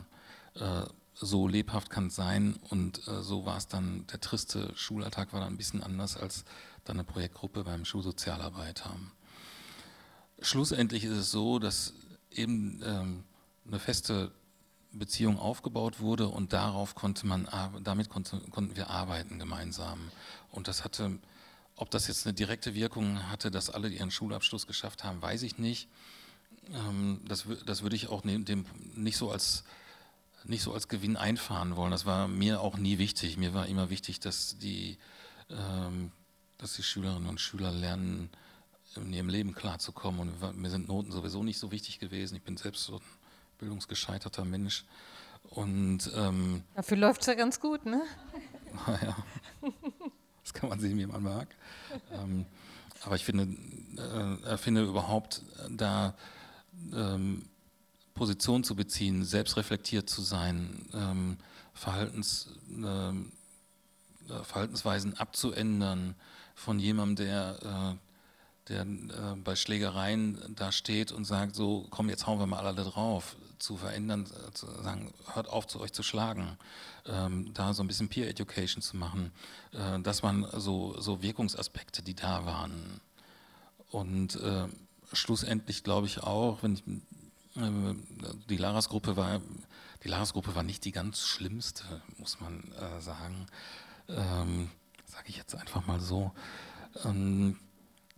[0.55, 0.85] äh,
[1.21, 5.41] so lebhaft kann es sein und äh, so war es dann, der triste Schulalltag war
[5.41, 6.45] dann ein bisschen anders als
[6.85, 8.97] dann eine Projektgruppe beim Schulsozialarbeiter.
[10.41, 11.93] Schlussendlich ist es so, dass
[12.31, 13.25] eben ähm,
[13.67, 14.33] eine feste
[14.93, 17.47] Beziehung aufgebaut wurde und darauf konnte man,
[17.85, 20.11] damit konnte, konnten wir arbeiten gemeinsam.
[20.51, 21.19] Und das hatte,
[21.77, 25.59] ob das jetzt eine direkte Wirkung hatte, dass alle ihren Schulabschluss geschafft haben, weiß ich
[25.59, 25.89] nicht.
[26.73, 29.65] Ähm, das, das würde ich auch dem nicht so als
[30.45, 31.91] nicht so als Gewinn einfahren wollen.
[31.91, 33.37] Das war mir auch nie wichtig.
[33.37, 34.99] Mir war immer wichtig, dass die,
[35.51, 36.13] ähm,
[36.59, 38.31] dass die Schülerinnen und Schüler lernen,
[38.97, 40.33] in ihrem Leben klarzukommen.
[40.41, 42.37] Und mir sind Noten sowieso nicht so wichtig gewesen.
[42.37, 43.03] Ich bin selbst so ein
[43.59, 44.85] bildungsgescheiterter Mensch.
[45.51, 48.03] Und ähm, dafür läuft es ja ganz gut, ne?
[48.87, 49.17] Naja,
[50.45, 51.49] das kann man sehen, wie man mag.
[52.13, 52.47] ähm,
[53.03, 53.49] aber ich finde,
[54.47, 56.15] äh, finde überhaupt da
[56.95, 57.50] ähm,
[58.21, 61.39] Position zu beziehen, selbstreflektiert zu sein, ähm,
[61.73, 63.33] Verhaltens, ähm,
[64.29, 66.15] äh, Verhaltensweisen abzuändern
[66.55, 67.97] von jemandem, der,
[68.69, 72.59] äh, der äh, bei Schlägereien da steht und sagt, so komm, jetzt hauen wir mal
[72.59, 76.59] alle drauf, zu verändern, äh, zu sagen, hört auf, zu euch zu schlagen,
[77.07, 79.33] ähm, da so ein bisschen Peer Education zu machen.
[79.73, 83.01] Äh, das waren so, so Wirkungsaspekte, die da waren.
[83.91, 84.69] Und äh,
[85.11, 86.85] schlussendlich glaube ich auch, wenn ich
[88.49, 89.41] die Laras-Gruppe war,
[90.03, 91.85] Laras-Gruppe war nicht die ganz schlimmste,
[92.19, 93.47] muss man äh, sagen.
[94.09, 94.71] Ähm,
[95.07, 96.33] Sage ich jetzt einfach mal so.
[97.05, 97.59] Ähm,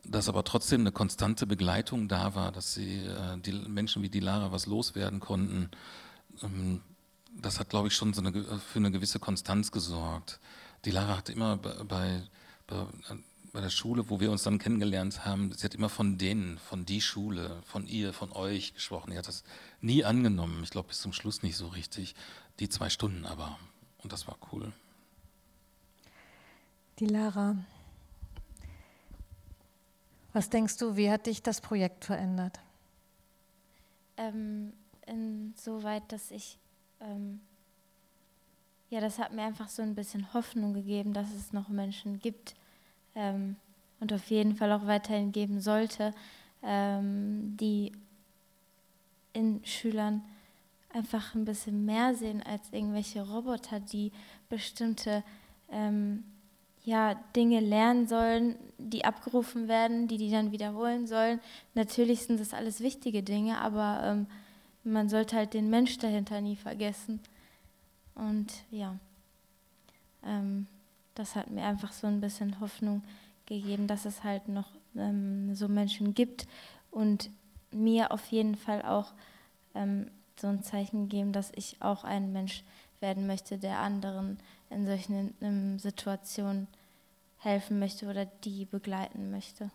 [0.05, 4.21] dass aber trotzdem eine konstante Begleitung da war, dass sie äh, die Menschen wie die
[4.21, 5.71] Lara was loswerden konnten.
[6.43, 6.83] Ähm,
[7.35, 10.39] das hat, glaube ich, schon so eine, für eine gewisse Konstanz gesorgt.
[10.85, 12.23] Die Lara hat immer bei, bei,
[12.67, 12.87] bei
[13.53, 16.87] bei der Schule, wo wir uns dann kennengelernt haben, sie hat immer von denen, von
[16.87, 19.13] die Schule, von ihr, von euch gesprochen.
[19.13, 19.45] Sie hat das
[19.81, 20.63] nie angenommen.
[20.65, 22.15] Ich glaube, bis zum Schluss nicht so richtig.
[22.61, 23.59] Die zwei Stunden aber.
[23.99, 24.73] Und das war cool.
[26.99, 27.57] Die Lara.
[30.33, 32.59] Was denkst du, wie hat dich das Projekt verändert?
[34.17, 34.73] Ähm,
[35.07, 36.59] insoweit, dass ich,
[37.01, 37.41] ähm,
[38.89, 42.55] ja, das hat mir einfach so ein bisschen Hoffnung gegeben, dass es noch Menschen gibt,
[43.15, 43.57] ähm,
[44.01, 46.13] und auf jeden Fall auch weiterhin geben sollte,
[46.63, 47.93] ähm, die
[49.33, 50.23] in Schülern
[50.93, 54.13] einfach ein bisschen mehr sehen als irgendwelche Roboter, die
[54.49, 55.23] bestimmte
[55.71, 56.25] ähm,
[56.85, 61.41] ja, Dinge lernen sollen, die abgerufen werden, die die dann wiederholen sollen.
[61.75, 64.27] Natürlich sind das alles wichtige Dinge, aber ähm,
[64.85, 67.21] man sollte halt den Mensch dahinter nie vergessen.
[68.15, 68.97] Und ja,
[70.25, 70.67] ähm,
[71.15, 73.03] das hat mir einfach so ein bisschen Hoffnung
[73.47, 76.47] gegeben, dass es halt noch ähm, so Menschen gibt
[76.91, 77.31] und
[77.71, 79.13] mir auf jeden Fall auch
[79.75, 82.65] ähm, so ein Zeichen gegeben, dass ich auch ein Mensch
[83.01, 84.39] werden möchte, der anderen
[84.71, 86.69] in solchen ähm, Situationen
[87.39, 89.71] helfen möchte oder die begleiten möchte.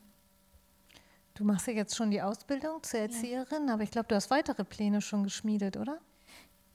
[1.33, 3.73] Du machst ja jetzt schon die Ausbildung zur Erzieherin, ja.
[3.73, 5.99] aber ich glaube, du hast weitere Pläne schon geschmiedet, oder?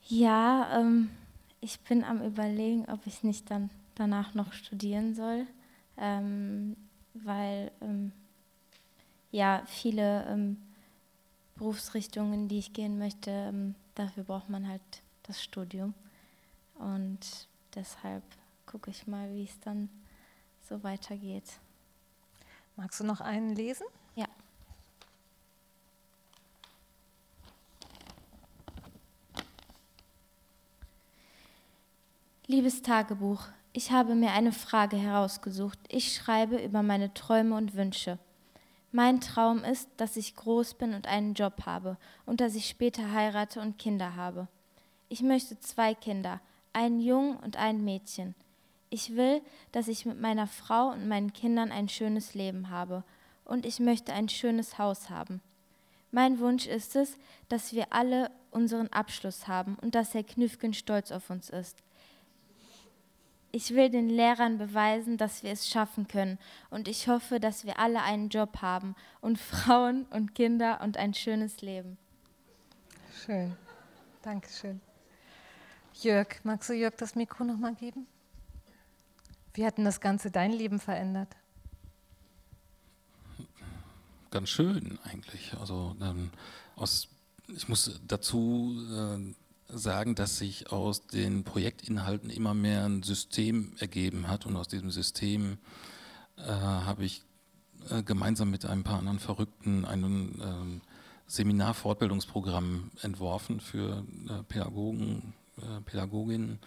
[0.08, 1.10] Ja, ähm,
[1.60, 5.46] ich bin am Überlegen, ob ich nicht dann danach noch studieren soll,
[5.96, 6.76] ähm,
[7.14, 8.12] weil ähm,
[9.30, 10.56] ja viele ähm,
[11.56, 14.82] Berufsrichtungen, die ich gehen möchte, ähm, dafür braucht man halt
[15.24, 15.94] das Studium.
[16.74, 17.18] Und
[17.74, 18.24] deshalb
[18.66, 19.88] gucke ich mal, wie es dann
[20.68, 21.44] so weitergeht.
[22.76, 23.86] Magst du noch einen lesen?
[24.14, 24.26] Ja.
[32.46, 35.78] Liebes Tagebuch, ich habe mir eine Frage herausgesucht.
[35.88, 38.18] Ich schreibe über meine Träume und Wünsche.
[38.90, 43.12] Mein Traum ist, dass ich groß bin und einen Job habe und dass ich später
[43.12, 44.48] heirate und Kinder habe.
[45.08, 46.40] Ich möchte zwei Kinder,
[46.74, 48.34] einen Jungen und ein Mädchen.
[48.90, 49.40] Ich will,
[49.72, 53.02] dass ich mit meiner Frau und meinen Kindern ein schönes Leben habe
[53.46, 55.40] und ich möchte ein schönes Haus haben.
[56.10, 57.16] Mein Wunsch ist es,
[57.48, 61.82] dass wir alle unseren Abschluss haben und dass Herr Knüfgen stolz auf uns ist.
[63.54, 66.38] Ich will den Lehrern beweisen, dass wir es schaffen können.
[66.70, 71.12] Und ich hoffe, dass wir alle einen Job haben und Frauen und Kinder und ein
[71.12, 71.98] schönes Leben.
[73.24, 73.54] Schön.
[74.22, 74.80] Dankeschön.
[76.00, 78.06] Jörg, magst du Jörg das Mikro nochmal geben?
[79.52, 81.28] Wie hat denn das Ganze dein Leben verändert?
[84.30, 85.52] Ganz schön eigentlich.
[85.60, 86.30] Also ähm,
[86.74, 87.08] aus,
[87.48, 89.34] ich muss dazu äh,
[89.72, 94.90] sagen, dass sich aus den Projektinhalten immer mehr ein System ergeben hat und aus diesem
[94.90, 95.58] System
[96.36, 97.22] äh, habe ich
[97.90, 100.80] äh, gemeinsam mit ein paar anderen Verrückten ein äh,
[101.26, 105.34] Seminar-Fortbildungsprogramm entworfen für äh, Pädagogen,
[105.84, 106.60] Pädagoginnen.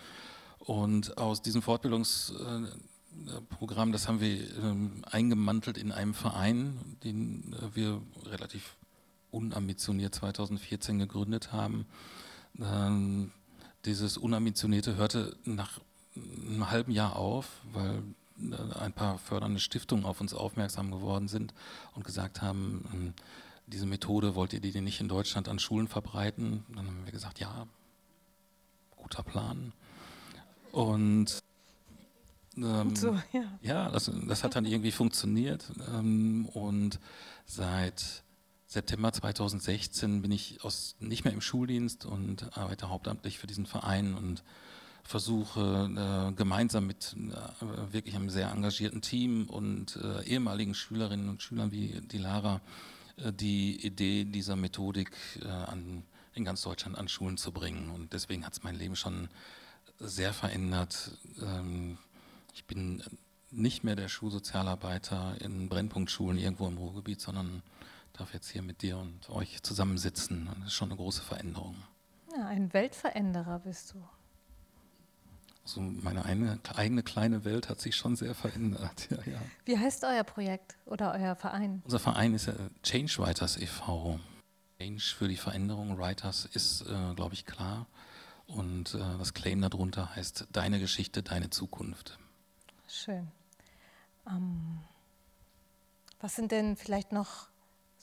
[0.60, 8.78] Und aus diesem Fortbildungsprogramm, das haben wir ähm, eingemantelt in einem Verein, den wir relativ
[9.32, 11.88] unambitioniert 2014 gegründet haben.
[12.60, 13.32] Ähm,
[13.86, 15.80] dieses Unambitionierte hörte nach
[16.15, 18.04] einem halben Jahr auf, weil
[18.39, 21.54] äh, ein paar fördernde Stiftungen auf uns aufmerksam geworden sind
[21.94, 23.13] und gesagt haben, ähm,
[23.68, 26.63] diese Methode wollt ihr die nicht in Deutschland an Schulen verbreiten?
[26.70, 27.68] Dann haben wir gesagt, ja,
[28.96, 29.74] guter Plan.
[30.72, 31.39] Und
[32.58, 35.72] ähm, so, ja, ja das, das, hat dann irgendwie funktioniert.
[35.94, 37.00] Ähm, und
[37.46, 38.24] seit
[38.67, 44.15] September 2016 bin ich aus, nicht mehr im Schuldienst und arbeite hauptamtlich für diesen Verein
[44.15, 44.43] und
[45.04, 51.43] versuche äh, gemeinsam mit äh, wirklich einem sehr engagierten Team und äh, ehemaligen Schülerinnen und
[51.43, 52.60] Schülern wie die Lara
[53.17, 57.91] äh, die Idee dieser Methodik äh, an, in ganz Deutschland an Schulen zu bringen.
[57.91, 59.30] Und deswegen hat es mein Leben schon
[59.99, 61.12] sehr verändert.
[61.39, 61.99] Ähm,
[62.54, 63.04] ich bin
[63.51, 67.62] nicht mehr der Schulsozialarbeiter in Brennpunktschulen irgendwo im Ruhrgebiet, sondern
[68.19, 70.49] darf jetzt hier mit dir und euch zusammensitzen.
[70.60, 71.75] Das ist schon eine große Veränderung.
[72.36, 74.04] Ja, ein Weltveränderer bist du.
[75.63, 79.10] Also meine eine, eigene kleine Welt hat sich schon sehr verändert.
[79.10, 79.41] Ja, ja.
[79.65, 81.82] Wie heißt euer Projekt oder euer Verein?
[81.86, 82.51] Unser Verein ist
[82.84, 84.19] Change Writers e.V.
[84.80, 87.88] Change für die Veränderung Writers ist, äh, glaube ich, klar.
[88.45, 92.19] Und äh, das Claim darunter heißt Deine Geschichte, deine Zukunft.
[92.88, 93.32] Schön.
[94.28, 94.80] Ähm,
[96.19, 97.47] was sind denn vielleicht noch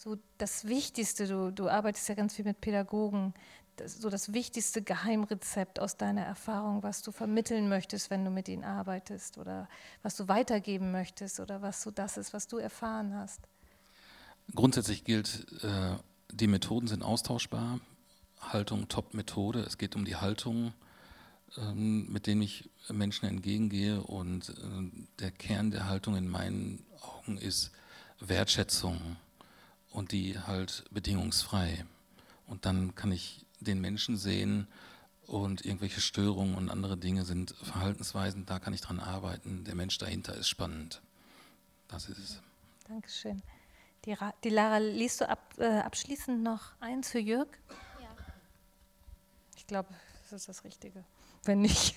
[0.03, 1.29] so das Wichtigste?
[1.29, 3.35] Du, du arbeitest ja ganz viel mit Pädagogen
[3.77, 8.49] das, so das wichtigste Geheimrezept aus deiner Erfahrung, was du vermitteln möchtest, wenn du mit
[8.49, 9.69] ihnen arbeitest oder
[10.03, 13.41] was du weitergeben möchtest oder was so das ist, was du erfahren hast?
[14.55, 15.97] Grundsätzlich gilt, äh,
[16.33, 17.81] die Methoden sind austauschbar.
[18.41, 19.61] Haltung, Top-Methode.
[19.61, 20.73] Es geht um die Haltung,
[21.57, 24.03] ähm, mit denen ich Menschen entgegengehe.
[24.03, 27.71] Und äh, der Kern der Haltung in meinen Augen ist
[28.19, 29.17] Wertschätzung
[29.93, 31.85] und die halt bedingungsfrei.
[32.47, 34.67] Und dann kann ich den Menschen sehen
[35.27, 39.65] und irgendwelche Störungen und andere Dinge sind Verhaltensweisen, da kann ich dran arbeiten.
[39.65, 41.01] Der Mensch dahinter ist spannend.
[41.89, 42.43] Das ist es.
[42.89, 43.43] Dankeschön.
[44.05, 47.49] Die, die Lara, liest du ab, äh, abschließend noch eins für Jörg?
[48.01, 48.09] Ja.
[49.57, 49.89] Ich glaube,
[50.25, 51.05] das ist das Richtige.
[51.45, 51.95] Wenn nicht,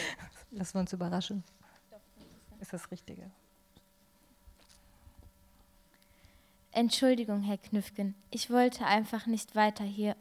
[0.50, 1.42] lassen wir uns überraschen.
[2.60, 3.30] Ist das Richtige.
[6.78, 10.14] Entschuldigung, Herr Knüffgen, ich wollte einfach nicht weiter hier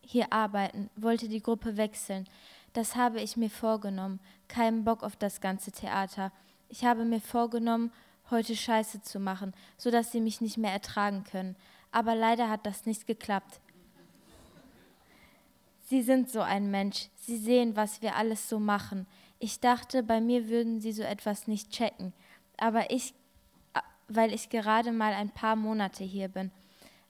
[0.00, 2.26] hier arbeiten, wollte die Gruppe wechseln.
[2.72, 4.18] Das habe ich mir vorgenommen.
[4.48, 6.32] Keinen Bock auf das ganze Theater.
[6.70, 7.92] Ich habe mir vorgenommen,
[8.30, 11.56] heute Scheiße zu machen, sodass sie mich nicht mehr ertragen können.
[11.92, 13.60] Aber leider hat das nicht geklappt.
[15.90, 17.10] Sie sind so ein Mensch.
[17.16, 19.06] Sie sehen, was wir alles so machen.
[19.38, 22.14] Ich dachte, bei mir würden Sie so etwas nicht checken.
[22.56, 23.12] Aber ich,
[24.08, 26.50] weil ich gerade mal ein paar Monate hier bin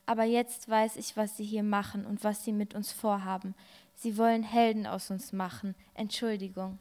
[0.08, 3.54] aber jetzt weiß ich, was sie hier machen und was sie mit uns vorhaben.
[3.94, 5.74] Sie wollen Helden aus uns machen.
[5.92, 6.78] Entschuldigung.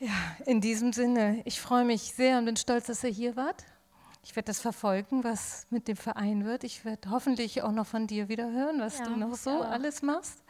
[0.00, 0.10] Ja,
[0.46, 3.64] in diesem Sinne, ich freue mich sehr und bin stolz, dass ihr hier wart.
[4.24, 6.64] Ich werde das verfolgen, was mit dem Verein wird.
[6.64, 10.02] Ich werde hoffentlich auch noch von dir wieder hören, was ja, du noch so alles
[10.02, 10.42] machst.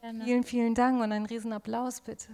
[0.00, 0.24] Gerne.
[0.24, 2.26] Vielen, vielen Dank und einen riesen Applaus bitte.